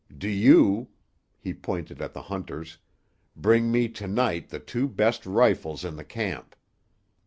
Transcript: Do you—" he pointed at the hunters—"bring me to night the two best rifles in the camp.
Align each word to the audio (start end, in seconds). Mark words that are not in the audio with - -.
Do 0.17 0.27
you—" 0.27 0.87
he 1.37 1.53
pointed 1.53 2.01
at 2.01 2.11
the 2.15 2.23
hunters—"bring 2.23 3.71
me 3.71 3.87
to 3.89 4.07
night 4.07 4.49
the 4.49 4.57
two 4.59 4.87
best 4.87 5.27
rifles 5.27 5.85
in 5.85 5.95
the 5.95 6.03
camp. 6.03 6.55